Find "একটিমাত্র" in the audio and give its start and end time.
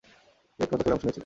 0.63-0.83